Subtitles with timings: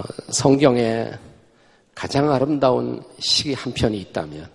[0.00, 1.10] 어, 성경에
[1.94, 4.48] 가장 아름다운 시한 편이 있다면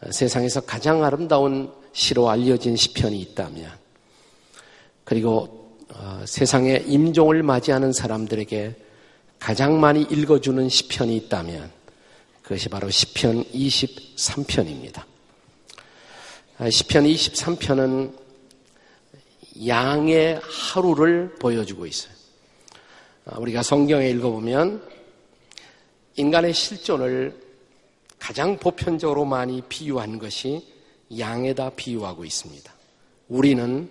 [0.00, 3.70] 어, 세상에서 가장 아름다운 시로 알려진 시편이 있다면
[5.04, 8.74] 그리고 어, 세상에 임종을 맞이하는 사람들에게
[9.38, 11.70] 가장 많이 읽어주는 시편이 있다면
[12.42, 15.02] 그것이 바로 시편 23편입니다.
[16.58, 18.12] 아, 시편 23편은
[19.66, 22.13] 양의 하루를 보여주고 있어요.
[23.26, 24.86] 아, 우리가 성경에 읽어보면
[26.16, 27.42] 인간의 실존을
[28.18, 30.66] 가장 보편적으로 많이 비유한 것이
[31.18, 32.72] 양에다 비유하고 있습니다.
[33.28, 33.90] 우리는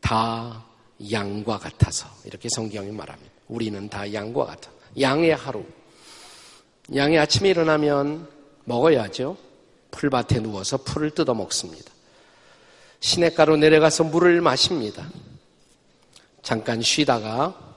[0.00, 0.64] 다
[1.12, 3.32] 양과 같아서 이렇게 성경이 말합니다.
[3.48, 4.70] 우리는 다 양과 같아.
[5.00, 5.64] 양의 하루.
[6.94, 8.28] 양이 아침에 일어나면
[8.64, 9.36] 먹어야죠.
[9.92, 11.92] 풀밭에 누워서 풀을 뜯어 먹습니다.
[12.98, 15.08] 시냇가로 내려가서 물을 마십니다.
[16.42, 17.69] 잠깐 쉬다가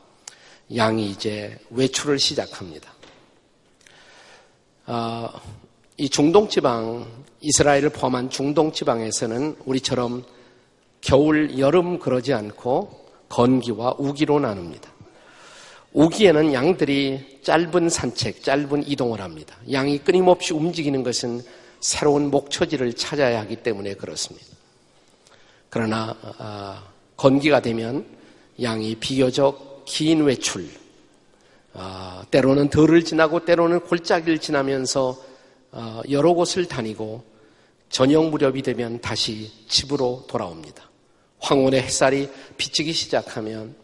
[0.75, 2.93] 양이 이제 외출을 시작합니다.
[4.85, 5.29] 어,
[5.97, 7.05] 이 중동 지방,
[7.41, 10.23] 이스라엘을 포함한 중동 지방에서는 우리처럼
[11.01, 14.91] 겨울, 여름 그러지 않고 건기와 우기로 나눕니다.
[15.93, 19.55] 우기에는 양들이 짧은 산책, 짧은 이동을 합니다.
[19.71, 21.41] 양이 끊임없이 움직이는 것은
[21.79, 24.47] 새로운 목초지를 찾아야 하기 때문에 그렇습니다.
[25.69, 26.77] 그러나 어,
[27.17, 28.05] 건기가 되면
[28.61, 30.67] 양이 비교적 긴 외출,
[31.73, 35.17] 어, 때로는 덜을 지나고 때로는 골짜기를 지나면서
[35.71, 37.23] 어, 여러 곳을 다니고
[37.89, 40.89] 저녁 무렵이 되면 다시 집으로 돌아옵니다.
[41.39, 43.75] 황혼의 햇살이 비치기 시작하면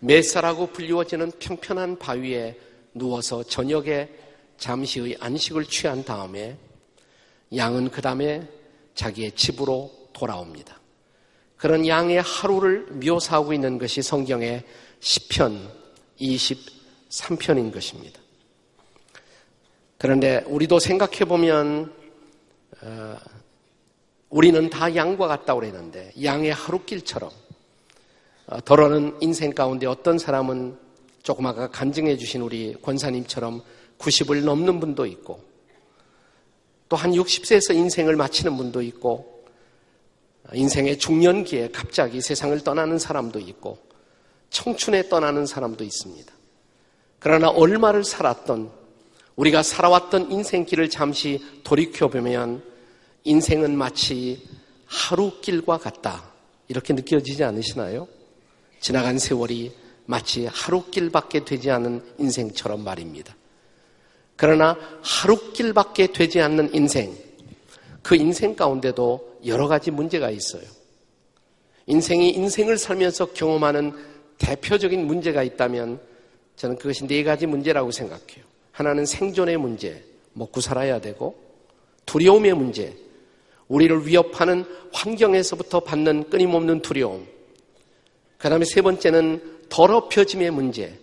[0.00, 2.58] 맷사라고 불리워지는 평편한 바위에
[2.94, 4.08] 누워서 저녁에
[4.58, 6.56] 잠시의 안식을 취한 다음에
[7.54, 8.46] 양은 그 다음에
[8.94, 10.78] 자기의 집으로 돌아옵니다.
[11.56, 14.64] 그런 양의 하루를 묘사하고 있는 것이 성경의
[15.00, 15.70] 10편
[16.20, 18.20] 23편인 것입니다.
[19.98, 21.92] 그런데 우리도 생각해 보면
[22.82, 23.16] 어,
[24.30, 27.30] 우리는 다 양과 같다고 그랬는데 양의 하루길처럼
[28.46, 30.78] 어, 더러는 인생 가운데 어떤 사람은
[31.22, 33.62] 조금 아까 간증해 주신 우리 권사님처럼
[33.98, 35.42] 90을 넘는 분도 있고
[36.88, 39.44] 또 한 60세에서 인생을 마치는 분도 있고
[40.54, 43.78] 인생의 중년기에 갑자기 세상을 떠나는 사람도 있고
[44.50, 46.32] 청춘에 떠나는 사람도 있습니다.
[47.18, 48.70] 그러나 얼마를 살았던
[49.36, 52.62] 우리가 살아왔던 인생길을 잠시 돌이켜보면
[53.24, 54.46] 인생은 마치
[54.86, 56.24] 하루 길과 같다.
[56.68, 58.08] 이렇게 느껴지지 않으시나요?
[58.80, 59.72] 지나간 세월이
[60.06, 63.36] 마치 하루 길밖에 되지 않은 인생처럼 말입니다.
[64.36, 67.14] 그러나 하루 길밖에 되지 않는 인생,
[68.02, 70.62] 그 인생 가운데도 여러 가지 문제가 있어요.
[71.86, 73.92] 인생이 인생을 살면서 경험하는
[74.38, 76.00] 대표적인 문제가 있다면
[76.56, 78.44] 저는 그것이 네 가지 문제라고 생각해요.
[78.72, 81.36] 하나는 생존의 문제, 먹고 살아야 되고,
[82.06, 82.96] 두려움의 문제,
[83.68, 87.26] 우리를 위협하는 환경에서부터 받는 끊임없는 두려움.
[88.38, 90.98] 그 다음에 세 번째는 더럽혀짐의 문제.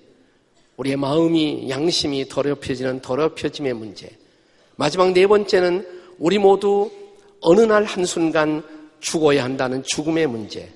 [0.78, 4.10] 우리의 마음이, 양심이 더럽혀지는 더럽혀짐의 문제.
[4.76, 5.88] 마지막 네 번째는
[6.18, 6.92] 우리 모두
[7.42, 8.64] 어느 날 한순간
[9.00, 10.70] 죽어야 한다는 죽음의 문제.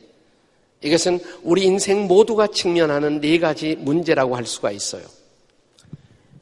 [0.81, 5.03] 이것은 우리 인생 모두가 직면하는 네 가지 문제라고 할 수가 있어요.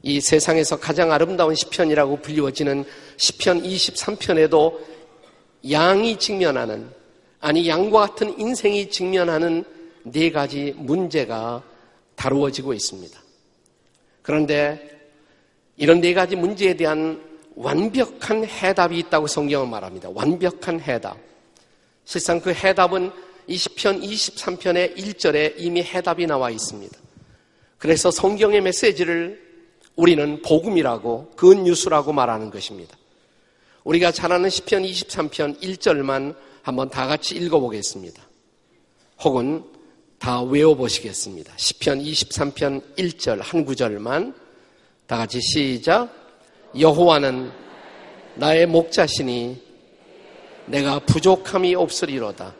[0.03, 2.85] 이 세상에서 가장 아름다운 시편이라고 불리워지는
[3.17, 4.77] 시편 23편에도
[5.71, 6.89] 양이 직면하는
[7.39, 9.63] 아니 양과 같은 인생이 직면하는
[10.03, 11.63] 네 가지 문제가
[12.15, 13.19] 다루어지고 있습니다.
[14.21, 14.97] 그런데
[15.77, 17.21] 이런 네 가지 문제에 대한
[17.55, 20.09] 완벽한 해답이 있다고 성경은 말합니다.
[20.13, 21.17] 완벽한 해답.
[22.05, 23.11] 실상 그 해답은
[23.49, 26.97] 20편, 23편의 1절에 이미 해답이 나와 있습니다.
[27.77, 29.45] 그래서 성경의 메시지를
[29.95, 32.97] 우리는 복음이라고, 근뉴스라고 말하는 것입니다.
[33.83, 38.21] 우리가 잘 아는 10편, 23편 1절만 한번 다 같이 읽어보겠습니다.
[39.23, 39.63] 혹은
[40.19, 41.53] 다 외워보시겠습니다.
[41.55, 44.35] 10편, 23편 1절 한 구절만
[45.05, 46.09] 다 같이 시작.
[46.77, 47.51] 여호와는
[48.35, 49.61] 나의 목자시니
[50.65, 52.53] 내가 부족함이 없으리로다.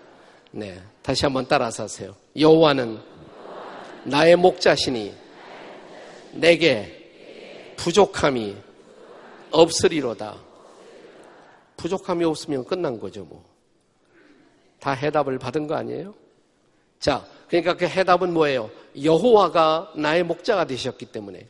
[0.51, 2.15] 네, 다시 한번 따라서 하세요.
[2.37, 2.99] 여호와는
[4.05, 5.13] 나의 목자시니
[6.33, 8.55] 내게 부족함이
[9.51, 10.37] 없으리로다.
[11.75, 13.43] 부족함이 없으면 끝난 거죠, 뭐.
[14.79, 16.13] 다 해답을 받은 거 아니에요?
[16.99, 18.69] 자, 그러니까 그 해답은 뭐예요?
[19.01, 21.47] 여호와가 나의 목자가 되셨기 때문에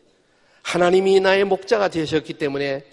[0.64, 2.84] 하나님이 나의 목자가 되셨기 때문에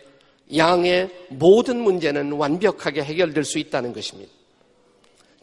[0.55, 4.33] 양의 모든 문제는 완벽하게 해결될 수 있다는 것입니다.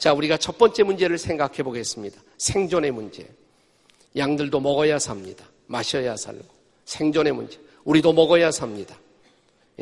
[0.01, 2.19] 자, 우리가 첫 번째 문제를 생각해 보겠습니다.
[2.39, 3.23] 생존의 문제.
[4.17, 5.45] 양들도 먹어야 삽니다.
[5.67, 6.43] 마셔야 살고.
[6.85, 7.59] 생존의 문제.
[7.83, 8.97] 우리도 먹어야 삽니다.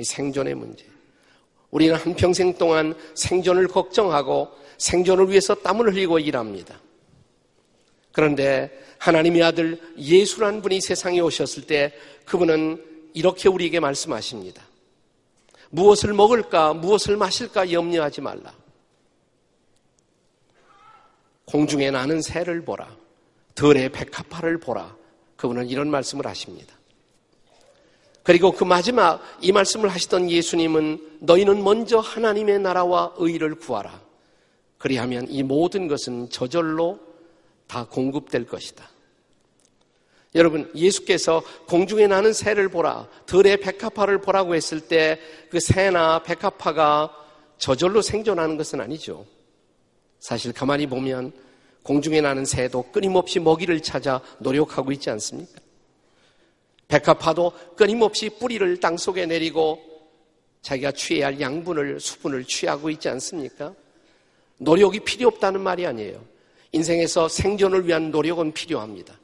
[0.04, 0.83] 생존의 문제.
[1.71, 6.77] 우리는 한평생 동안 생존을 걱정하고 생존을 위해서 땀을 흘리고 일합니다.
[8.12, 11.94] 그런데 하나님의 아들 예수란 분이 세상에 오셨을 때
[12.25, 12.83] 그분은
[13.13, 14.62] 이렇게 우리에게 말씀하십니다.
[15.69, 18.59] 무엇을 먹을까, 무엇을 마실까 염려하지 말라.
[21.50, 22.96] 공중에 나는 새를 보라.
[23.56, 24.96] 들의 백합화를 보라.
[25.36, 26.75] 그분은 이런 말씀을 하십니다.
[28.22, 34.00] 그리고 그 마지막 이 말씀을 하시던 예수님은 너희는 먼저 하나님의 나라와 의를 구하라.
[34.78, 37.00] 그리하면 이 모든 것은 저절로
[37.68, 38.88] 다 공급될 것이다.
[40.36, 45.19] 여러분, 예수께서 공중에 나는 새를 보라, 들의 백합화를 보라고 했을 때
[45.50, 47.12] 그 새나 백합화가
[47.57, 49.25] 저절로 생존하는 것은 아니죠.
[50.19, 51.31] 사실 가만히 보면
[51.83, 55.60] 공중에 나는 새도 끊임없이 먹이를 찾아 노력하고 있지 않습니까?
[56.88, 59.80] 백합화도 끊임없이 뿌리를 땅 속에 내리고
[60.62, 63.74] 자기가 취해야 할 양분을, 수분을 취하고 있지 않습니까?
[64.57, 66.24] 노력이 필요 없다는 말이 아니에요.
[66.72, 69.18] 인생에서 생존을 위한 노력은 필요합니다.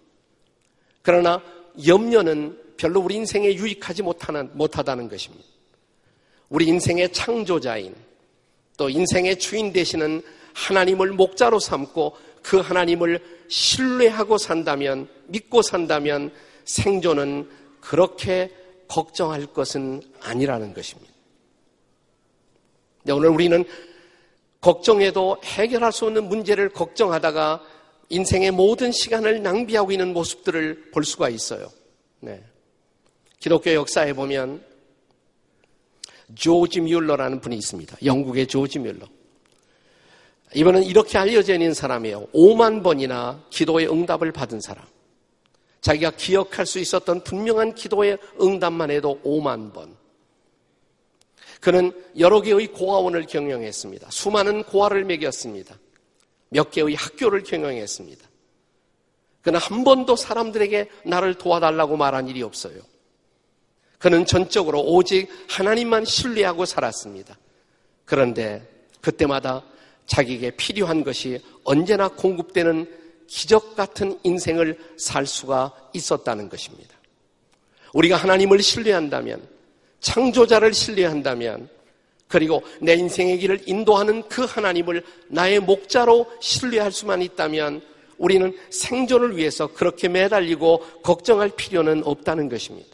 [1.01, 1.43] 그러나
[1.85, 5.45] 염려는 별로 우리 인생에 유익하지 못하는, 못하다는 것입니다.
[6.49, 7.95] 우리 인생의 창조자인
[8.77, 10.21] 또 인생의 주인 되시는
[10.55, 16.31] 하나님을 목자로 삼고 그 하나님을 신뢰하고 산다면, 믿고 산다면
[16.63, 17.49] 생존은
[17.81, 18.51] 그렇게
[18.87, 21.13] 걱정할 것은 아니라는 것입니다.
[23.11, 23.63] 오늘 우리는
[24.61, 27.61] 걱정해도 해결할 수 없는 문제를 걱정하다가
[28.09, 31.69] 인생의 모든 시간을 낭비하고 있는 모습들을 볼 수가 있어요.
[32.19, 32.43] 네.
[33.39, 34.63] 기독교 역사에 보면
[36.33, 37.97] 조지 뮬러라는 분이 있습니다.
[38.03, 39.07] 영국의 조지 뮬러.
[40.53, 42.27] 이번은 이렇게 알려져 있는 사람이에요.
[42.27, 44.85] 5만 번이나 기도의 응답을 받은 사람.
[45.81, 49.95] 자기가 기억할 수 있었던 분명한 기도의 응답만 해도 5만 번.
[51.61, 54.09] 그는 여러 개의 고아원을 경영했습니다.
[54.11, 55.77] 수많은 고아를 먹였습니다.
[56.49, 58.27] 몇 개의 학교를 경영했습니다.
[59.41, 62.79] 그는 한 번도 사람들에게 나를 도와달라고 말한 일이 없어요.
[63.99, 67.37] 그는 전적으로 오직 하나님만 신뢰하고 살았습니다.
[68.05, 68.67] 그런데
[69.01, 69.63] 그때마다
[70.05, 72.89] 자기에게 필요한 것이 언제나 공급되는
[73.27, 76.95] 기적 같은 인생을 살 수가 있었다는 것입니다.
[77.93, 79.41] 우리가 하나님을 신뢰한다면,
[79.99, 81.69] 창조자를 신뢰한다면,
[82.27, 87.81] 그리고 내 인생의 길을 인도하는 그 하나님을 나의 목자로 신뢰할 수만 있다면
[88.17, 92.89] 우리는 생존을 위해서 그렇게 매달리고 걱정할 필요는 없다는 것입니다.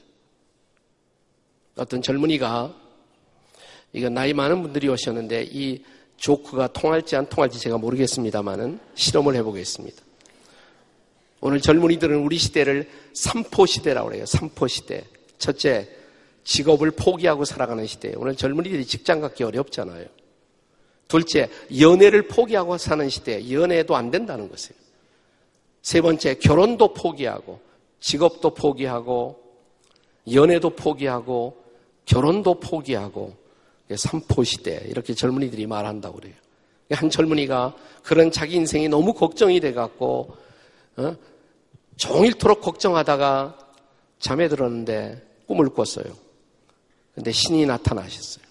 [1.78, 2.76] 어떤 젊은이가
[3.94, 5.84] 이거 나이 많은 분들이 오셨는데 이
[6.22, 10.04] 조크가 통할지 안 통할지 제가 모르겠습니다만은 실험을 해보겠습니다.
[11.42, 14.26] 오늘 젊은이들은 우리 시대를 삼포 시대라고 그래요.
[14.28, 15.04] 삼포 시대.
[15.40, 15.90] 첫째,
[16.44, 18.14] 직업을 포기하고 살아가는 시대.
[18.16, 20.06] 오늘 젊은이들이 직장 갖기 어렵잖아요.
[21.08, 23.52] 둘째, 연애를 포기하고 사는 시대.
[23.52, 24.80] 연애도 안 된다는 것이에요.
[25.82, 27.60] 세 번째, 결혼도 포기하고,
[28.00, 29.42] 직업도 포기하고,
[30.32, 31.58] 연애도 포기하고,
[32.06, 33.36] 결혼도 포기하고,
[33.98, 34.84] 삼포 시대.
[34.88, 36.34] 이렇게 젊은이들이 말한다고 그래요.
[36.92, 40.36] 한 젊은이가 그런 자기 인생이 너무 걱정이 돼갖고,
[40.98, 41.16] 어?
[41.98, 43.58] 종일토록 걱정하다가
[44.20, 46.06] 잠에 들었는데 꿈을 꿨어요.
[47.14, 48.44] 근데 신이 나타나셨어요.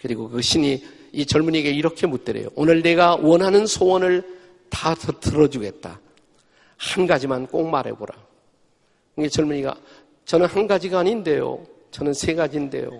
[0.00, 2.48] 그리고 그 신이 이 젊은이에게 이렇게 묻더래요.
[2.54, 4.36] 오늘 내가 원하는 소원을
[4.68, 6.00] 다 들어주겠다.
[6.76, 8.14] 한 가지만 꼭 말해보라.
[9.18, 9.76] 이 젊은이가
[10.24, 11.64] 저는 한 가지가 아닌데요.
[11.90, 12.90] 저는 세 가지인데요.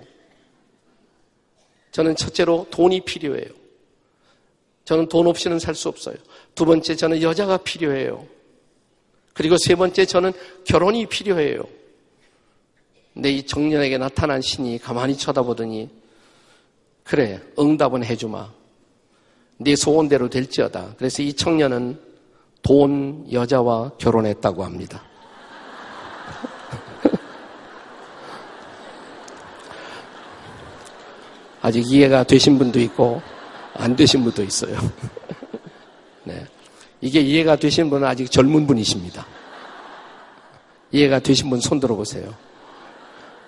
[1.96, 3.46] 저는 첫째로 돈이 필요해요.
[4.84, 6.16] 저는 돈 없이는 살 수 없어요.
[6.54, 8.26] 두 번째 저는 여자가 필요해요.
[9.32, 10.34] 그리고 세 번째 저는
[10.66, 11.62] 결혼이 필요해요.
[13.14, 15.88] 근데 이 청년에게 나타난 신이 가만히 쳐다보더니
[17.02, 18.52] 그래 응답은 해주마.
[19.56, 20.96] 네 소원대로 될지어다.
[20.98, 21.98] 그래서 이 청년은
[22.60, 25.02] 돈 여자와 결혼했다고 합니다.
[31.66, 33.20] 아직 이해가 되신 분도 있고
[33.74, 34.78] 안 되신 분도 있어요.
[36.22, 36.46] 네.
[37.00, 39.26] 이게 이해가 되신 분은 아직 젊은 분이십니다.
[40.92, 42.32] 이해가 되신 분 손 들어보세요.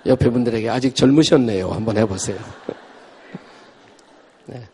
[0.05, 1.71] 옆에 분들에게 아직 젊으셨네요.
[1.71, 2.39] 한번 해보세요.
[4.47, 4.67] 네.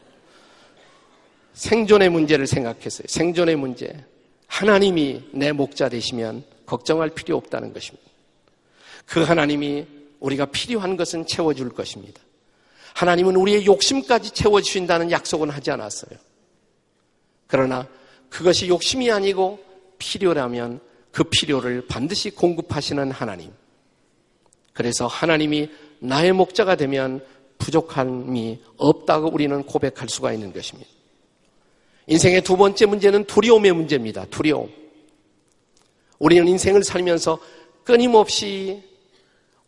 [1.52, 3.04] 생존의 문제를 생각했어요.
[3.08, 4.06] 생존의 문제.
[4.46, 8.10] 하나님이 내 목자 되시면 걱정할 필요 없다는 것입니다.
[9.04, 9.86] 그 하나님이
[10.20, 12.22] 우리가 필요한 것은 채워줄 것입니다.
[12.94, 16.18] 하나님은 우리의 욕심까지 채워주신다는 약속은 하지 않았어요.
[17.46, 17.86] 그러나
[18.30, 19.58] 그것이 욕심이 아니고
[19.98, 23.52] 필요라면 그 필요를 반드시 공급하시는 하나님.
[24.72, 25.70] 그래서 하나님이
[26.00, 27.24] 나의 목자가 되면
[27.58, 30.90] 부족함이 없다고 우리는 고백할 수가 있는 것입니다.
[32.06, 34.26] 인생의 두 번째 문제는 두려움의 문제입니다.
[34.26, 34.70] 두려움.
[36.18, 37.38] 우리는 인생을 살면서
[37.82, 38.82] 끊임없이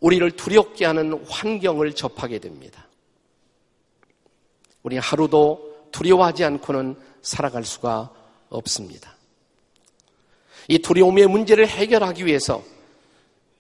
[0.01, 2.86] 우리를 두렵게 하는 환경을 접하게 됩니다.
[4.87, 8.09] 우리 하루도 두려워하지 않고는 살아갈 수가
[8.51, 9.17] 없습니다.
[10.69, 12.63] 이 두려움의 문제를 해결하기 위해서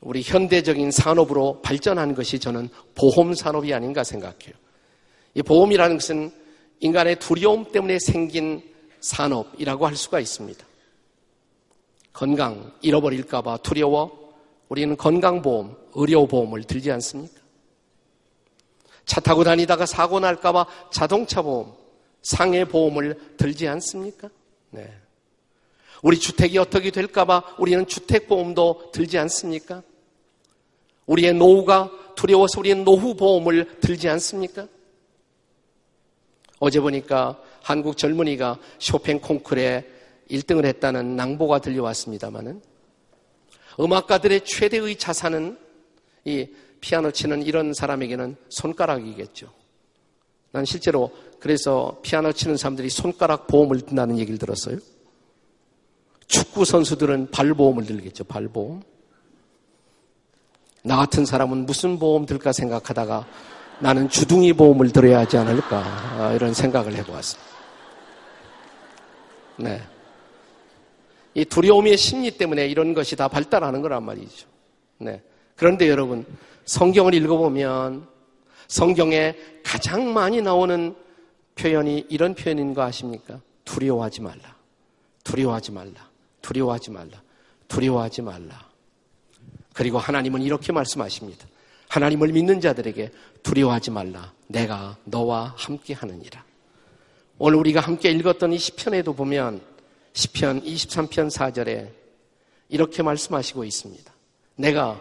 [0.00, 4.54] 우리 현대적인 산업으로 발전한 것이 저는 보험 산업이 아닌가 생각해요.
[5.34, 6.30] 이 보험이라는 것은
[6.78, 8.62] 인간의 두려움 때문에 생긴
[9.00, 10.64] 산업이라고 할 수가 있습니다.
[12.12, 14.32] 건강 잃어버릴까봐 두려워
[14.68, 17.45] 우리는 건강보험, 의료보험을 들지 않습니까?
[19.06, 21.72] 차 타고 다니다가 사고 날까봐 자동차 보험,
[22.22, 24.28] 상해 보험을 들지 않습니까?
[24.70, 24.92] 네.
[26.02, 29.82] 우리 주택이 어떻게 될까봐 우리는 주택보험도 들지 않습니까?
[31.06, 34.66] 우리의 노후가 두려워서 우리는 노후보험을 들지 않습니까?
[36.58, 39.86] 어제 보니까 한국 젊은이가 쇼팽 콩쿨에
[40.30, 42.60] 1등을 했다는 낭보가 들려왔습니다마는
[43.78, 45.58] 음악가들의 최대의 자산은
[46.24, 46.48] 이
[46.80, 49.48] 피아노 치는 이런 사람에게는 손가락이겠죠.
[50.52, 54.78] 난 실제로 그래서 피아노 치는 사람들이 손가락 보험을 든다는 얘기를 들었어요.
[56.26, 58.24] 축구 선수들은 발보험을 들겠죠.
[58.24, 58.82] 발보험.
[60.82, 63.26] 나 같은 사람은 무슨 보험 들까 생각하다가
[63.80, 65.78] 나는 주둥이 보험을 들어야 하지 않을까
[66.18, 67.56] 아, 이런 생각을 해보았습니다.
[69.58, 69.82] 네.
[71.34, 74.48] 이 두려움의 심리 때문에 이런 것이 다 발달하는 거란 말이죠.
[74.98, 75.22] 네.
[75.54, 76.24] 그런데 여러분
[76.66, 78.06] 성경을 읽어보면
[78.68, 80.94] 성경에 가장 많이 나오는
[81.54, 83.40] 표현이 이런 표현인 거 아십니까?
[83.64, 84.56] 두려워하지 말라.
[85.24, 86.10] 두려워하지 말라.
[86.42, 87.22] 두려워하지 말라.
[87.68, 88.68] 두려워하지 말라.
[89.72, 91.46] 그리고 하나님은 이렇게 말씀하십니다.
[91.88, 93.10] 하나님을 믿는 자들에게
[93.42, 94.32] 두려워하지 말라.
[94.48, 96.44] 내가 너와 함께 하느니라.
[97.38, 99.60] 오늘 우리가 함께 읽었던 이 시편에도 보면
[100.14, 101.90] 시편 23편 4절에
[102.68, 104.12] 이렇게 말씀하시고 있습니다.
[104.56, 105.00] 내가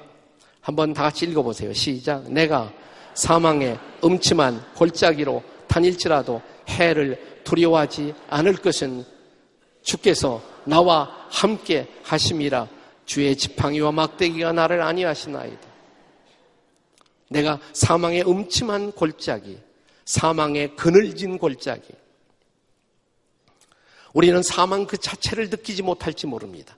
[0.65, 1.71] 한번 다 같이 읽어보세요.
[1.73, 2.27] 시작.
[2.31, 2.73] 내가
[3.13, 9.05] 사망의 음침한 골짜기로 다닐지라도 해를 두려워하지 않을 것은
[9.83, 12.67] 주께서 나와 함께 하심이라
[13.05, 15.67] 주의 지팡이와 막대기가 나를 아니하시나이다.
[17.29, 19.59] 내가 사망의 음침한 골짜기,
[20.05, 21.93] 사망의 그늘진 골짜기.
[24.13, 26.75] 우리는 사망 그 자체를 느끼지 못할지 모릅니다.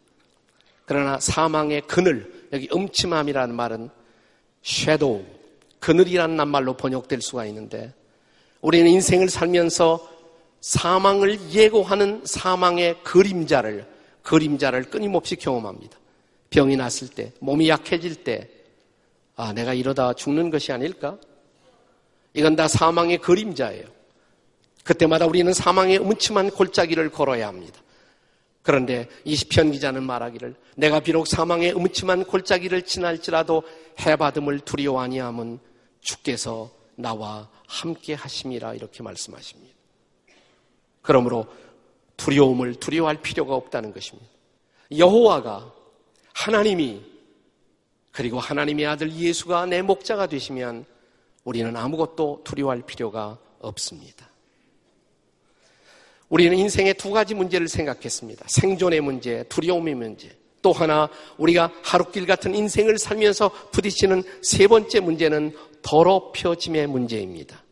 [0.83, 3.89] 그러나 사망의 그늘, 여기 음침함이라는 말은
[4.63, 5.23] 섀도우,
[5.79, 7.93] 그늘이라는 말로 번역될 수가 있는데
[8.61, 10.09] 우리는 인생을 살면서
[10.61, 13.85] 사망을 예고하는 사망의 그림자를,
[14.23, 15.97] 그림자를 끊임없이 경험합니다.
[16.49, 18.49] 병이 났을 때, 몸이 약해질 때,
[19.35, 21.17] 아, 내가 이러다 죽는 것이 아닐까?
[22.33, 23.85] 이건 다 사망의 그림자예요.
[24.83, 27.79] 그때마다 우리는 사망의 음침한 골짜기를 걸어야 합니다.
[28.67, 33.63] 그런데 이 시편 기자는 말하기를 내가 비록 사망의 음침한 골짜기를 지날지라도
[34.01, 35.59] 해받음을 두려워 하니함은
[36.01, 39.73] 주께서 나와 함께 하심이라 이렇게 말씀하십니다.
[41.01, 41.45] 그러므로
[42.17, 44.29] 두려움을 두려워할 필요가 없다는 것입니다.
[44.97, 45.73] 여호와가
[46.33, 47.01] 하나님이
[48.11, 50.83] 그리고 하나님의 아들 예수가 내 목자가 되시면
[51.45, 54.29] 우리는 아무것도 두려워할 필요가 없습니다.
[56.29, 58.45] 우리는 인생의 두 가지 문제를 생각했습니다.
[58.47, 60.35] 생존의 문제, 두려움의 문제.
[60.61, 67.63] 또 하나 우리가 하루길 같은 인생을 살면서 부딪히는 세 번째 문제는 더럽혀짐의 문제입니다.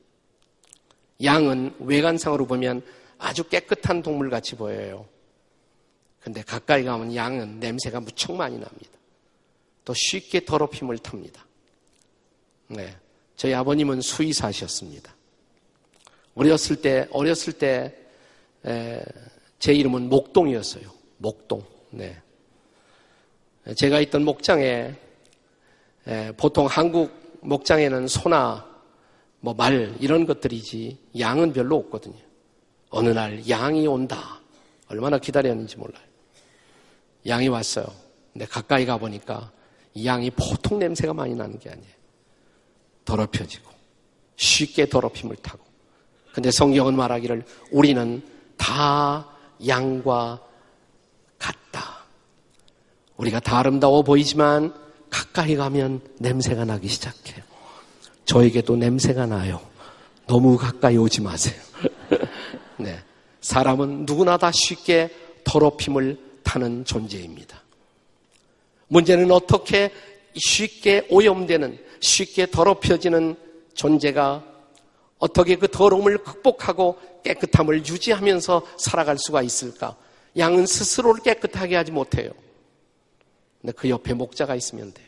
[1.23, 2.81] 양은 외관상으로 보면
[3.17, 5.05] 아주 깨끗한 동물 같이 보여요.
[6.21, 8.91] 근데 가까이 가면 양은 냄새가 무척 많이 납니다.
[9.83, 11.45] 또 쉽게 더럽힘을 탑니다.
[12.67, 12.95] 네.
[13.35, 15.13] 저희 아버님은 수의사셨습니다.
[16.33, 18.04] 어렸을 때, 어렸을 때,
[18.67, 19.01] 에,
[19.59, 20.83] 제 이름은 목동이었어요.
[21.17, 21.63] 목동.
[21.91, 22.15] 네.
[23.75, 24.93] 제가 있던 목장에,
[26.07, 28.65] 에, 보통 한국 목장에는 소나
[29.39, 32.17] 뭐 말 이런 것들이지 양은 별로 없거든요.
[32.89, 34.41] 어느 날 양이 온다.
[34.87, 36.03] 얼마나 기다렸는지 몰라요.
[37.27, 37.85] 양이 왔어요.
[38.33, 39.51] 근데 가까이 가보니까
[39.93, 41.93] 이 양이 보통 냄새가 많이 나는 게 아니에요.
[43.05, 43.69] 더럽혀지고
[44.35, 45.63] 쉽게 더럽힘을 타고.
[46.33, 48.21] 근데 성경은 말하기를 우리는
[48.57, 49.27] 다
[49.65, 50.41] 양과
[51.37, 52.05] 같다.
[53.17, 54.73] 우리가 다 아름다워 보이지만
[55.09, 57.43] 가까이 가면 냄새가 나기 시작해요.
[58.25, 59.61] 저에게도 냄새가 나요.
[60.27, 61.55] 너무 가까이 오지 마세요.
[62.77, 62.99] 네.
[63.41, 65.09] 사람은 누구나 다 쉽게
[65.43, 67.61] 더럽힘을 타는 존재입니다.
[68.87, 69.91] 문제는 어떻게
[70.35, 73.35] 쉽게 오염되는, 쉽게 더럽혀지는
[73.73, 74.43] 존재가
[75.17, 79.95] 어떻게 그 더러움을 극복하고 깨끗함을 유지하면서 살아갈 수가 있을까?
[80.37, 82.31] 양은 스스로를 깨끗하게 하지 못해요.
[83.61, 85.07] 근데 그 옆에 목자가 있으면 돼요.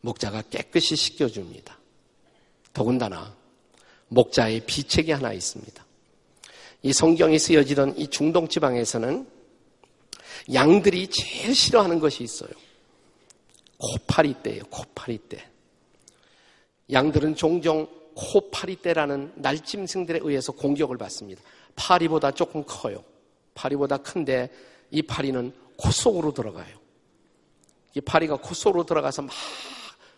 [0.00, 1.78] 목자가 깨끗이 씻겨줍니다.
[2.72, 3.34] 더군다나
[4.08, 5.84] 목자의 비책이 하나 있습니다.
[6.82, 9.28] 이 성경에 쓰여지던 이 중동 지방에서는
[10.52, 12.50] 양들이 제일 싫어하는 것이 있어요.
[13.78, 14.62] 코파리 때예요.
[14.70, 15.44] 코파리 때.
[16.90, 21.40] 양들은 종종 코파리 때라는 날짐승들에 의해서 공격을 받습니다.
[21.76, 23.04] 파리보다 조금 커요.
[23.54, 24.50] 파리보다 큰데
[24.90, 26.76] 이 파리는 코 속으로 들어가요.
[27.94, 29.32] 이 파리가 코 속으로 들어가서 막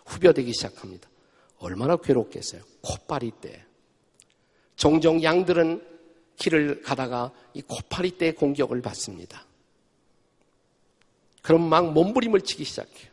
[0.07, 1.11] 후벼대기 시작합니다.
[1.59, 2.62] 얼마나 괴롭겠어요.
[2.80, 3.62] 코파리 때.
[4.76, 5.87] 종종 양들은
[6.37, 9.45] 길을 가다가 이 코파리 때 공격을 받습니다.
[11.42, 13.11] 그럼 막 몸부림을 치기 시작해요.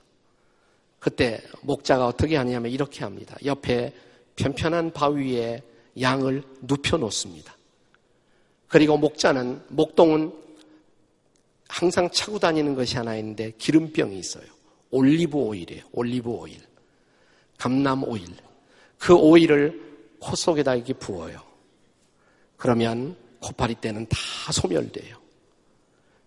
[1.00, 3.36] 그때 목자가 어떻게 하냐면 이렇게 합니다.
[3.44, 3.94] 옆에
[4.38, 5.62] 편편한 바위에
[6.00, 7.56] 양을 눕혀 놓습니다.
[8.70, 10.32] 그리고 목자는 목동은
[11.68, 14.46] 항상 차고 다니는 것이 하나 있는데 기름병이 있어요.
[14.90, 15.84] 올리브 오일이에요.
[15.92, 16.60] 올리브 오일.
[17.58, 18.26] 감남 오일.
[18.98, 19.86] 그 오일을
[20.20, 21.42] 코 속에다 이렇게 부어요.
[22.56, 24.18] 그러면 코파리 때는 다
[24.52, 25.18] 소멸돼요.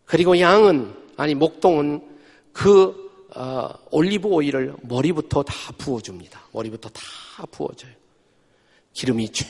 [0.04, 2.06] 그리고 양은 아니 목동은
[2.52, 6.48] 그 어, 올리브 오일을 머리부터 다 부어줍니다.
[6.52, 7.02] 머리부터 다
[7.50, 7.99] 부어줘요.
[8.92, 9.46] 기름이 쭉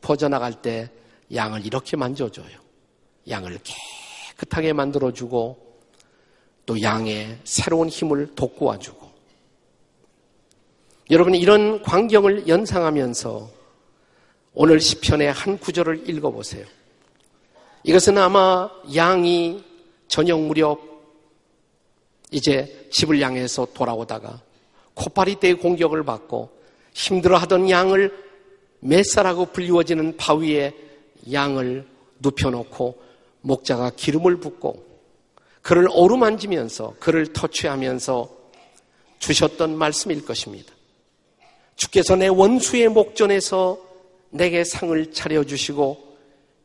[0.00, 0.90] 퍼져나갈 때
[1.32, 2.62] 양을 이렇게 만져줘요.
[3.28, 3.58] 양을
[4.38, 5.72] 깨끗하게 만들어주고
[6.66, 9.10] 또 양의 새로운 힘을 돋구어주고
[11.10, 13.50] 여러분 이런 광경을 연상하면서
[14.54, 16.66] 오늘 시편의 한 구절을 읽어보세요.
[17.84, 19.64] 이것은 아마 양이
[20.08, 20.80] 저녁 무렵
[22.30, 24.40] 이제 집을 향해서 돌아오다가
[24.94, 26.50] 코파리 때의 공격을 받고
[26.94, 28.31] 힘들어하던 양을
[28.82, 30.74] 맷사라고 불리워지는 바위에
[31.30, 31.86] 양을
[32.20, 33.00] 눕혀놓고
[33.42, 34.84] 목자가 기름을 붓고
[35.62, 38.42] 그를 오르만지면서 그를 터치하면서
[39.20, 40.72] 주셨던 말씀일 것입니다.
[41.76, 43.78] 주께서 내 원수의 목전에서
[44.30, 46.16] 내게 상을 차려주시고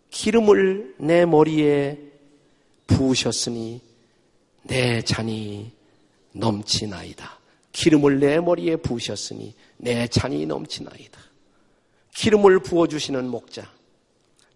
[0.10, 2.00] 기름을 내 머리에
[2.88, 3.82] 부으셨으니
[4.64, 5.72] 내 잔이
[6.32, 7.40] 넘치나이다.
[7.72, 11.27] 기름을 내 머리에 부으셨으니 내 잔이 넘치나이다.
[12.18, 13.72] 기름을 부어주시는 목자.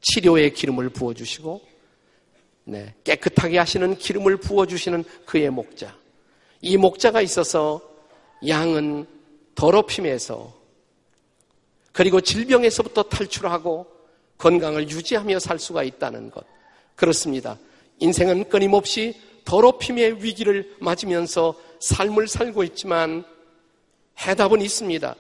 [0.01, 1.61] 치료의 기름을 부어주시고,
[2.63, 5.95] 네, 깨끗하게 하시는 기름을 부어주시는 그의 목자.
[6.61, 7.79] 이 목자가 있어서
[8.47, 9.05] 양은
[9.53, 10.59] 더럽힘에서
[11.91, 13.85] 그리고 질병에서부터 탈출하고
[14.39, 16.43] 건강을 유지하며 살 수가 있다는 것.
[16.95, 17.59] 그렇습니다.
[17.99, 23.23] 인생은 끊임없이 더럽힘의 위기를 맞으면서 삶을 살고 있지만
[24.19, 25.15] 해답은 있습니다.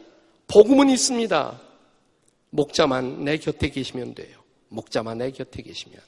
[0.47, 1.70] 복음은 있습니다.
[2.51, 4.37] 목자만 내 곁에 계시면 돼요.
[4.69, 5.99] 목자만 내 곁에 계시면.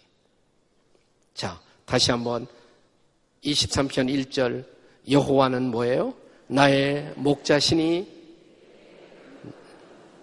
[1.33, 2.47] 자, 다시 한번
[3.43, 4.65] 23편 1절
[5.09, 6.13] 여호와는 뭐예요?
[6.47, 8.07] 나의 목자신이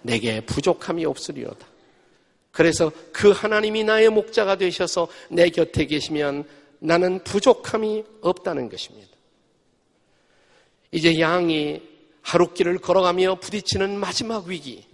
[0.03, 1.67] 내게 부족함이 없으리로다.
[2.51, 6.47] 그래서 그 하나님이 나의 목자가 되셔서 내 곁에 계시면
[6.79, 9.09] 나는 부족함이 없다는 것입니다.
[10.91, 11.81] 이제 양이
[12.21, 14.90] 하루길을 걸어가며 부딪히는 마지막 위기.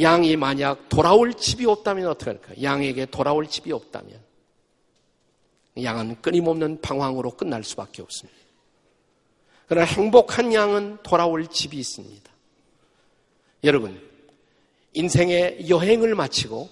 [0.00, 2.52] 양이 만약 돌아올 집이 없다면 어떻게 할까?
[2.62, 4.20] 양에게 돌아올 집이 없다면
[5.82, 8.38] 양은 끊임없는 방황으로 끝날 수밖에 없습니다.
[9.66, 12.30] 그러나 행복한 양은 돌아올 집이 있습니다.
[13.64, 14.00] 여러분,
[14.94, 16.70] 인생의 여행을 마치고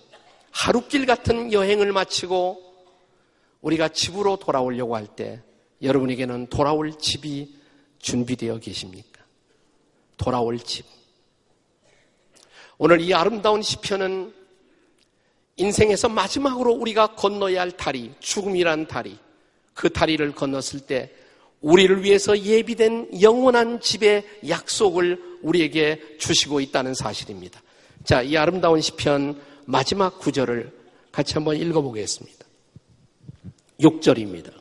[0.51, 2.62] 하루길 같은 여행을 마치고
[3.61, 5.43] 우리가 집으로 돌아오려고 할 때
[5.83, 7.55] 여러분에게는 돌아올 집이
[7.99, 9.23] 준비되어 계십니까?
[10.17, 10.87] 돌아올 집.
[12.79, 14.35] 오늘 이 아름다운 시편은
[15.57, 19.17] 인생에서 마지막으로 우리가 건너야 할 다리, 죽음이란 다리,
[19.73, 21.11] 그 다리를 건넜을 때
[21.62, 27.62] 우리를 위해서 예비된 영원한 집의 약속을 우리에게 주시고 있다는 사실입니다.
[28.05, 30.71] 자, 이 아름다운 시편 마지막 구절을
[31.11, 32.45] 같이 한번 읽어보겠습니다.
[33.81, 34.53] 6절입니다.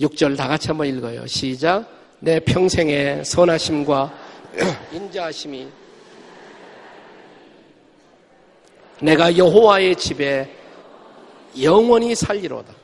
[0.00, 1.26] 6절 다 같이 한번 읽어요.
[1.26, 1.88] 시작.
[2.20, 4.14] 내 평생의 선하심과
[4.92, 5.68] 인자하심이
[9.00, 10.54] 내가 여호와의 집에
[11.60, 12.74] 영원히 살리로다.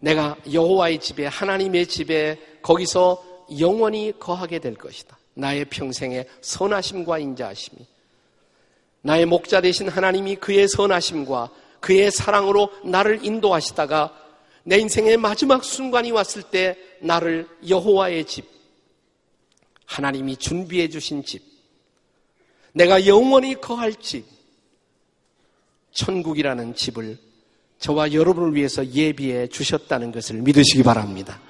[0.00, 3.22] 내가 여호와의 집에 하나님의 집에 거기서
[3.58, 5.18] 영원히 거하게 될 것이다.
[5.34, 7.86] 나의 평생의 선하심과 인자하심이
[9.02, 11.50] 나의 목자 되신 하나님이 그의 선하심과
[11.80, 14.26] 그의 사랑으로 나를 인도하시다가
[14.64, 18.46] 내 인생의 마지막 순간이 왔을 때 나를 여호와의 집,
[19.84, 21.42] 하나님이 준비해 주신 집,
[22.72, 24.24] 내가 영원히 거할 집,
[25.96, 27.18] 천국이라는 집을
[27.78, 31.40] 저와 여러분을 위해서 예비해 주셨다는 것을 믿으시기 바랍니다.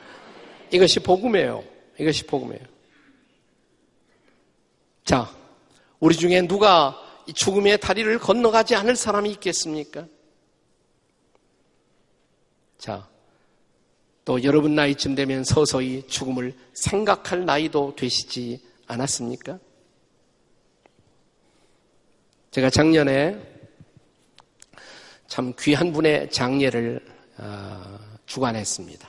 [0.70, 1.62] 이것이 복음이에요.
[1.98, 2.64] 이것이 복음이에요.
[5.04, 5.30] 자,
[6.00, 6.96] 우리 중에 누가
[7.32, 10.06] 죽음의 다리를 건너가지 않을 사람이 있겠습니까?
[12.78, 13.08] 자,
[14.24, 19.58] 또 여러분 나이쯤 되면 서서히 죽음을 생각할 나이도 되시지 않았습니까?
[22.50, 23.55] 제가 작년에
[25.28, 27.00] 참 귀한 분의 장례를
[27.38, 29.08] 어, 주관했습니다.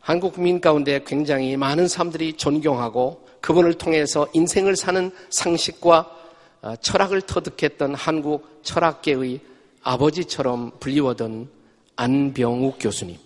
[0.00, 6.16] 한국 국민 가운데 굉장히 많은 사람들이 존경하고 그분을 통해서 인생을 사는 상식과
[6.62, 9.40] 어, 철학을 터득했던 한국 철학계의
[9.82, 11.48] 아버지처럼 불리워던
[11.96, 13.16] 안병욱 교수님,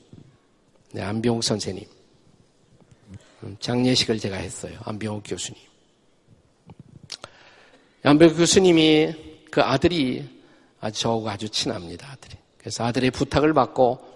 [0.92, 1.84] 네, 안병욱 선생님.
[3.42, 4.78] 음, 장례식을 제가 했어요.
[4.84, 5.60] 안병욱 교수님.
[8.02, 9.14] 안병욱 교수님이
[9.50, 10.33] 그 아들이
[10.84, 12.36] 아주 저하고 아주 친합니다, 아들이.
[12.58, 14.06] 그래서 아들의 부탁을 받고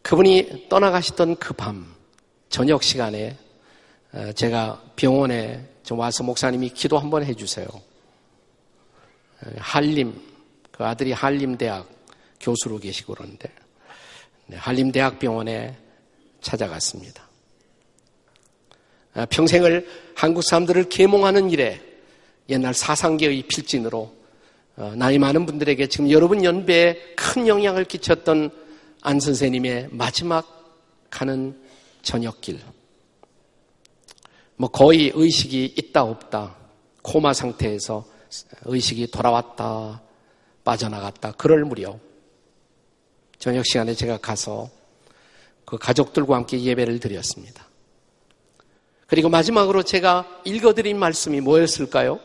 [0.00, 1.94] 그분이 떠나가시던 그 밤,
[2.48, 3.36] 저녁 시간에
[4.12, 7.66] 어, 제가 병원에 좀 와서 목사님이 기도 한번 해주세요.
[9.58, 10.18] 한림,
[10.72, 11.86] 그 아들이 한림대학
[12.40, 13.52] 교수로 계시고 그러는데,
[14.46, 15.76] 네, 한림대학병원에
[16.40, 17.28] 찾아갔습니다.
[19.12, 21.82] 아, 평생을 한국 사람들을 계몽하는 일에
[22.48, 24.16] 옛날 사상계의 필진으로 어,
[24.96, 28.50] 나이 많은 분들에게 지금 여러분 연배에 큰 영향을 끼쳤던
[29.00, 30.76] 안 선생님의 마지막
[31.08, 31.58] 가는
[32.02, 32.60] 저녁길.
[34.56, 36.56] 뭐 거의 의식이 있다 없다
[37.02, 38.06] 코마 상태에서
[38.64, 40.02] 의식이 돌아왔다
[40.64, 42.00] 빠져나갔다 그럴 무렵
[43.38, 44.70] 저녁 시간에 제가 가서
[45.64, 47.66] 그 가족들과 함께 예배를 드렸습니다.
[49.06, 52.18] 그리고 마지막으로 제가 읽어드린 말씀이 뭐였을까요?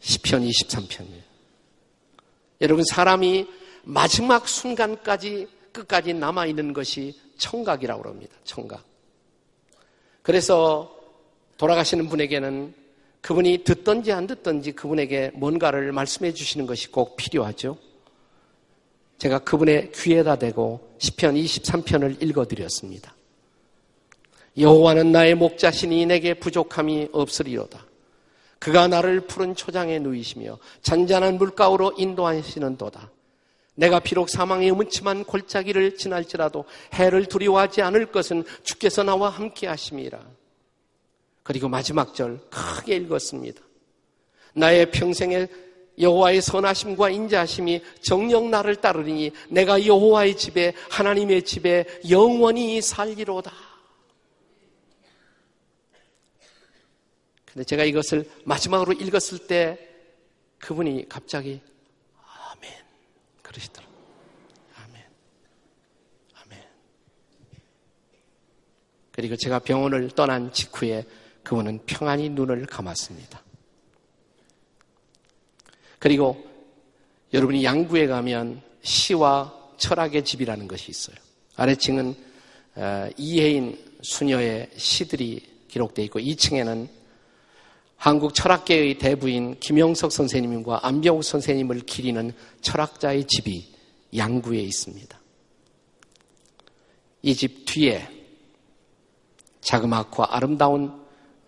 [0.00, 1.29] 10편 23편이에요.
[2.60, 3.46] 여러분 사람이
[3.84, 8.34] 마지막 순간까지 끝까지 남아 있는 것이 청각이라고 합니다.
[8.44, 8.84] 청각.
[10.22, 10.94] 그래서
[11.56, 12.74] 돌아가시는 분에게는
[13.22, 17.76] 그분이 듣던지 안 듣던지 그분에게 뭔가를 말씀해 주시는 것이 꼭 필요하죠.
[19.18, 23.14] 제가 그분의 귀에다 대고 10편 23편을 읽어 드렸습니다.
[24.58, 27.84] 여호와는 나의 목자신이 내게 부족함이 없으리로다.
[28.60, 33.10] 그가 나를 푸른 초장에 누이시며 잔잔한 물가로 인도하시는 도다.
[33.74, 40.20] 내가 비록 사망의 음침한 골짜기를 지날지라도 해를 두려워하지 않을 것은 주께서 나와 함께 하심이라.
[41.42, 43.62] 그리고 마지막 절 크게 읽었습니다.
[44.52, 45.48] 나의 평생에
[45.98, 53.69] 여호와의 선하심과 인자하심이 정령 나를 따르리니 내가 여호와의 집에 하나님의 집에 영원히 살리로다.
[57.52, 59.88] 근데 제가 이것을 마지막으로 읽었을 때
[60.58, 61.60] 그분이 갑자기
[62.52, 62.72] 아멘
[63.42, 63.96] 그러시더라고요.
[64.76, 65.02] 아멘.
[66.44, 66.60] 아멘.
[69.10, 71.04] 그리고 제가 병원을 떠난 직후에
[71.42, 73.42] 그분은 평안히 눈을 감았습니다.
[75.98, 76.44] 그리고
[77.32, 81.16] 여러분이 양구에 가면 시와 철학의 집이라는 것이 있어요.
[81.56, 82.14] 아래층은
[82.76, 86.99] 어, 이혜인 수녀의 시들이 기록되어 있고 2층에는
[88.00, 92.32] 한국 철학계의 대부인 김영석 선생님과 안병욱 선생님을 기리는
[92.62, 93.74] 철학자의 집이
[94.16, 95.20] 양구에 있습니다.
[97.22, 98.08] 이 집 뒤에
[99.60, 100.98] 자그맣고 아름다운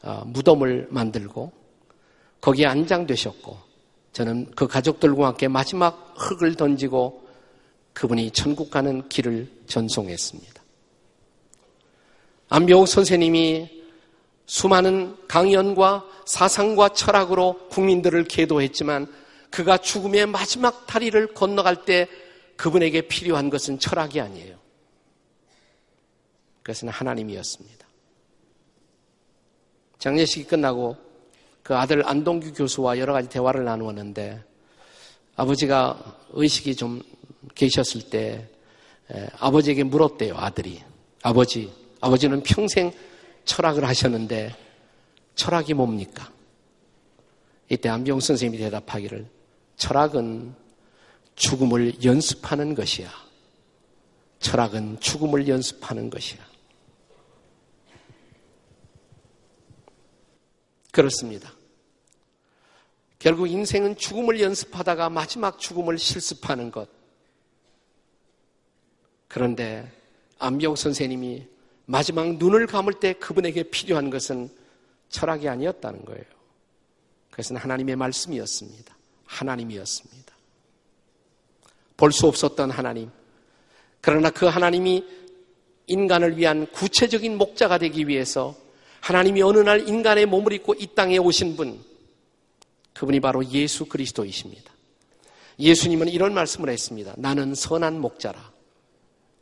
[0.02, 1.50] 어, 무덤을 만들고
[2.42, 3.56] 거기에 안장되셨고
[4.12, 7.26] 저는 그 가족들과 함께 마지막 흙을 던지고
[7.94, 10.62] 그분이 천국 가는 길을 전송했습니다.
[12.50, 13.81] 안병욱 선생님이
[14.46, 19.06] 수많은 강연과 사상과 철학으로 국민들을 계도했지만
[19.50, 22.08] 그가 죽음의 마지막 다리를 건너갈 때
[22.56, 24.56] 그분에게 필요한 것은 철학이 아니에요.
[26.62, 27.86] 그것은 하나님이었습니다.
[29.98, 30.96] 장례식이 끝나고
[31.62, 34.42] 그 아들 안동규 교수와 여러 가지 대화를 나누었는데
[35.36, 37.02] 아버지가 의식이 좀
[37.54, 38.48] 계셨을 때
[39.38, 40.82] 아버지에게 물었대요, 아들이.
[41.22, 42.92] 아버지, 아버지는 평생
[43.44, 44.54] 철학을 하셨는데
[45.34, 46.30] 철학이 뭡니까?
[47.68, 49.26] 이때 안병 선생님이 대답하기를
[49.76, 50.54] 철학은
[51.34, 53.10] 죽음을 연습하는 것이야.
[54.40, 56.44] 철학은 죽음을 연습하는 것이야.
[60.92, 61.52] 그렇습니다.
[63.18, 66.88] 결국 인생은 죽음을 연습하다가 마지막 죽음을 실습하는 것.
[69.28, 69.90] 그런데
[70.38, 71.46] 안병 선생님이
[71.92, 74.48] 마지막 눈을 감을 때 그분에게 필요한 것은
[75.10, 76.24] 철학이 아니었다는 거예요.
[77.30, 78.96] 그것은 하나님의 말씀이었습니다.
[79.26, 80.32] 하나님이었습니다.
[81.98, 83.10] 볼 수 없었던 하나님.
[84.00, 85.04] 그러나 그 하나님이
[85.86, 88.56] 인간을 위한 구체적인 목자가 되기 위해서
[89.02, 91.78] 하나님이 어느 날 인간의 몸을 입고 이 땅에 오신 분,
[92.94, 94.72] 그분이 바로 예수 그리스도이십니다.
[95.58, 97.12] 예수님은 이런 말씀을 했습니다.
[97.18, 98.50] 나는 선한 목자라.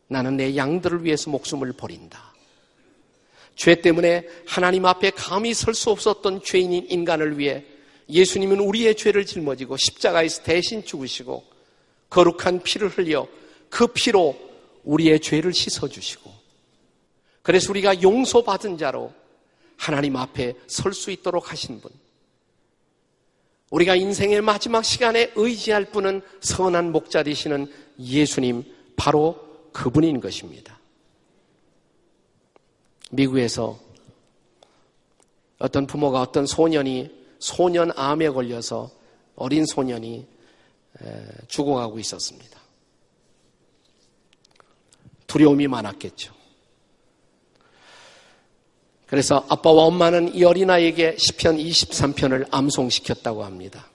[0.08, 2.29] 나는 내 양들을 위해서 목숨을 버린다.
[3.60, 7.62] 죄 때문에 하나님 앞에 감히 설 수 없었던 죄인인 인간을 위해
[8.08, 11.44] 예수님은 우리의 죄를 짊어지고 십자가에서 대신 죽으시고
[12.08, 13.28] 거룩한 피를 흘려
[13.68, 14.34] 그 피로
[14.84, 16.32] 우리의 죄를 씻어주시고
[17.42, 19.12] 그래서 우리가 용서받은 자로
[19.76, 21.90] 하나님 앞에 설 수 있도록 하신 분.
[23.70, 28.64] 우리가 인생의 마지막 시간에 의지할 분은 선한 목자 되시는 예수님
[28.96, 29.38] 바로
[29.72, 30.79] 그분인 것입니다.
[33.10, 33.78] 미국에서
[35.58, 38.90] 어떤 부모가 어떤 소년이 소년암에 걸려서
[39.36, 40.26] 어린 소년이
[41.48, 42.58] 죽어가고 있었습니다.
[45.26, 46.34] 두려움이 많았겠죠.
[49.06, 53.90] 그래서 아빠와 엄마는 이 어린아이에게 시편 23편을 암송시켰다고 합니다.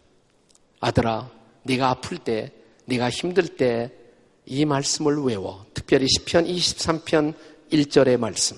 [0.79, 1.31] 아들아,
[1.63, 2.51] 네가 아플 때,
[2.85, 4.05] 네가 힘들 때
[4.47, 5.65] 이 말씀을 외워.
[5.73, 7.33] 특별히 시편 23편
[7.71, 8.57] 1절의 말씀.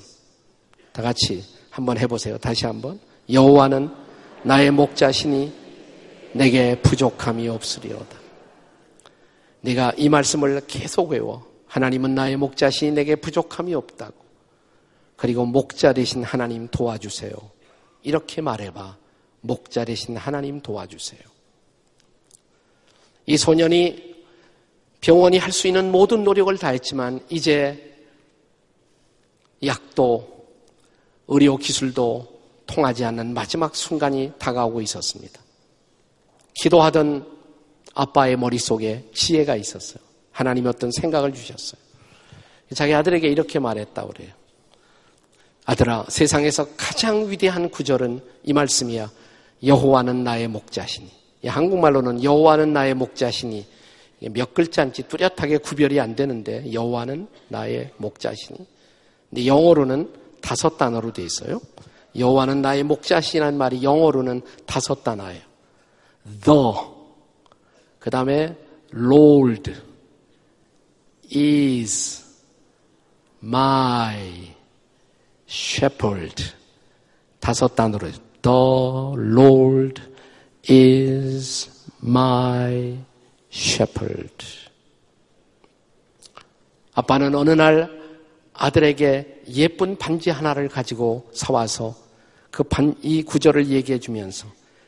[0.98, 2.40] 다 같이 한번 해보세요.
[2.40, 3.00] 다시 한번.
[3.32, 3.88] 여호와는
[4.42, 5.54] 나의 목자시니
[6.34, 8.18] 내게 부족함이 없으리로다.
[9.62, 11.46] 네가 이 말씀을 계속 외워.
[11.68, 14.16] 하나님은 나의 목자시니 내게 부족함이 없다고.
[15.16, 17.32] 그리고 목자 되신 하나님 도와주세요.
[18.02, 18.98] 이렇게 말해봐.
[19.42, 21.22] 목자 되신 하나님 도와주세요.
[23.28, 24.16] 이 소년이
[25.02, 27.96] 병원이 할 수 있는 모든 노력을 다했지만 이제
[29.64, 30.37] 약도
[31.28, 32.28] 의료 기술도
[32.66, 35.42] 통하지 않는 마지막 순간이 다가오고 있었습니다.
[36.54, 37.26] 기도하던
[37.94, 40.00] 아빠의 머릿속에 지혜가 있었어요.
[40.32, 41.82] 하나님이 어떤 생각을 주셨어요.
[42.74, 44.32] 자기 아들에게 이렇게 말했다 그래요.
[45.66, 49.12] 아들아, 세상에서 가장 위대한 구절은 이 말씀이야.
[49.66, 51.10] 여호와는 나의 목자시니.
[51.46, 53.66] 한국말로는 여호와는 나의 목자시니.
[54.32, 58.60] 몇 글자인지 뚜렷하게 구별이 안 되는데 여호와는 나의 목자시니.
[59.30, 60.10] 근데 영어로는
[60.48, 61.60] 다섯 단어로 돼 있어요.
[62.18, 65.42] 여호와는 나의 목자시라는 말이 영어로는 다섯 단어예요.
[66.24, 66.58] The
[68.00, 68.56] 그 다음에
[68.94, 69.74] Lord
[71.36, 72.24] is
[73.44, 74.56] my
[75.50, 76.46] shepherd.
[77.42, 78.08] 다섯 단어로
[78.42, 78.58] The
[79.18, 80.02] Lord
[80.70, 81.70] is
[82.02, 83.00] my
[83.52, 84.46] shepherd.
[86.94, 87.97] 아빠는 어느 날
[88.58, 91.96] 아들에게 예쁜 반지 하나를 가지고 사와서
[92.52, 94.48] 그 반, 이 구절을 얘기해 주면서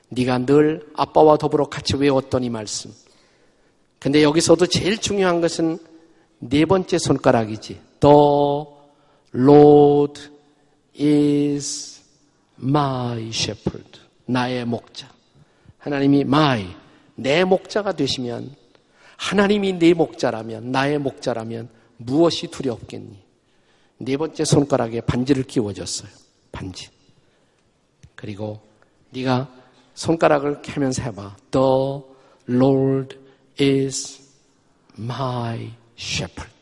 [0.10, 2.92] 네가 늘 아빠와 더불어 같이 외웠던 이 말씀.
[4.00, 5.78] 근데 여기서도 제일 중요한 것은
[6.40, 7.80] 네 번째 손가락이지.
[8.00, 8.16] The
[9.36, 10.22] Lord
[11.00, 12.02] is
[12.60, 14.00] my shepherd.
[14.26, 15.10] 나의 목자.
[15.78, 16.66] 하나님이 my,
[17.16, 18.56] 내 목자가 되시면
[19.18, 23.29] 하나님이 내 목자라면 나의 목자라면 무엇이 두렵겠니?
[24.02, 26.10] 네 번째 손가락에 반지를 끼워줬어요.
[26.52, 26.90] 반지.
[28.16, 28.62] 그리고
[29.12, 29.54] 네가
[29.94, 31.36] 손가락을 캐면서 해봐.
[31.52, 32.02] The
[32.50, 33.18] Lord
[33.60, 34.22] is
[34.98, 36.54] my shepherd.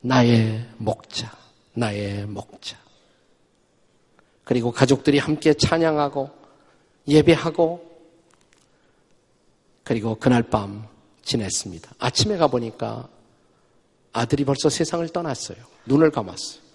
[0.00, 1.32] 나의 목자,
[1.74, 2.76] 나의 목자.
[4.44, 6.30] 그리고 가족들이 함께 찬양하고
[7.08, 7.84] 예배하고
[9.82, 10.86] 그리고 그날 밤
[11.22, 11.94] 지냈습니다.
[11.98, 13.08] 아침에 가보니까
[14.12, 15.58] 아들이 벌써 세상을 떠났어요.
[15.86, 16.65] 눈을 감았어요.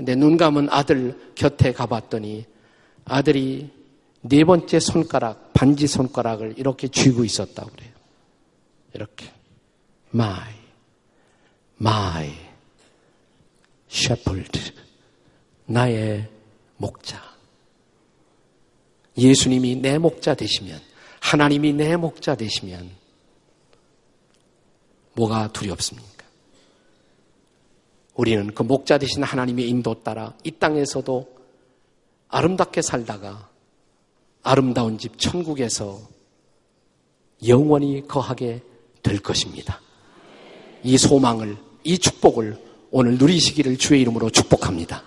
[0.00, 2.46] 근데 눈 감은 아들 곁에 가봤더니
[3.04, 3.70] 아들이
[4.22, 7.90] 네 번째 손가락, 반지 손가락을 이렇게 쥐고 있었다고 그래요.
[8.94, 9.30] 이렇게.
[10.14, 10.54] My,
[11.78, 12.32] my
[13.90, 14.72] shepherd.
[15.66, 16.26] 나의
[16.78, 17.22] 목자.
[19.18, 20.80] 예수님이 내 목자 되시면,
[21.20, 22.90] 하나님이 내 목자 되시면,
[25.12, 26.19] 뭐가 두렵습니까?
[28.14, 31.28] 우리는 그 목자 되신 하나님의 인도 따라 이 땅에서도
[32.28, 33.48] 아름답게 살다가
[34.42, 36.00] 아름다운 집 천국에서
[37.46, 38.62] 영원히 거하게
[39.02, 39.80] 될 것입니다.
[40.82, 42.58] 이 소망을, 이 축복을
[42.90, 45.02] 오늘 누리시기를 주의 이름으로 축복합니다.